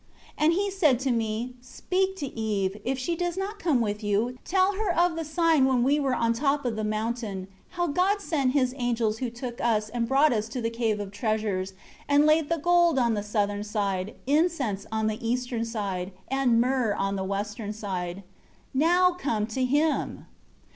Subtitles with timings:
[0.35, 4.03] 7 And he said to me, 'Speak to Eve; if she does not come with
[4.03, 7.47] you, tell her of the sign when we were on the top of the mountain;
[7.77, 11.11] how God sent his angels who took us and brought us to the Cave of
[11.11, 11.73] Treasures;
[12.09, 16.95] and laid the gold on the southern side; incense, on the eastern side; and myrrh
[16.95, 18.23] on the western side.'
[18.73, 20.25] Now come to him."